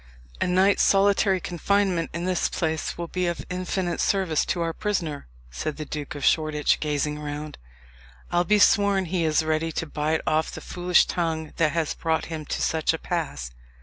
"A 0.41 0.47
night's 0.47 0.81
solitary 0.81 1.39
confinement 1.39 2.09
in 2.11 2.25
this 2.25 2.49
place 2.49 2.97
will 2.97 3.07
be 3.07 3.27
of 3.27 3.45
infinite 3.51 3.99
service 4.01 4.43
to 4.45 4.59
our 4.63 4.73
prisoner," 4.73 5.27
said 5.51 5.77
the 5.77 5.85
Duke 5.85 6.15
of 6.15 6.25
Shoreditch, 6.25 6.79
gazing 6.79 7.19
around. 7.19 7.59
"I'll 8.31 8.43
be 8.43 8.57
sworn 8.57 9.05
he 9.05 9.23
is 9.25 9.45
ready 9.45 9.71
to 9.73 9.85
bite 9.85 10.21
off 10.25 10.49
the 10.49 10.59
foolish 10.59 11.05
tongue 11.05 11.53
that 11.57 11.73
has 11.73 11.93
brought 11.93 12.25
him 12.33 12.45
to 12.47 12.61
such 12.63 12.95
a 12.95 12.97
pass." 12.97 13.51